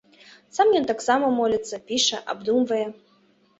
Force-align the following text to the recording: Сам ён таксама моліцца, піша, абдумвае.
Сам 0.57 0.71
ён 0.79 0.87
таксама 0.91 1.29
моліцца, 1.41 1.81
піша, 1.93 2.25
абдумвае. 2.37 2.83